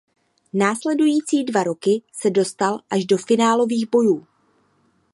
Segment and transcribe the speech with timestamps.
[0.53, 4.27] Následující dva roky se dostal až do finálových bojů.